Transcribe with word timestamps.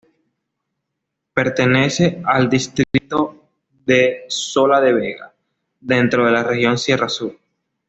Pertenece 1.35 2.23
al 2.25 2.49
distrito 2.49 3.49
de 3.85 4.25
Sola 4.29 4.81
de 4.81 4.93
Vega, 4.93 5.31
dentro 5.79 6.25
de 6.25 6.31
la 6.31 6.41
región 6.43 6.79
sierra 6.79 7.07
sur. 7.07 7.37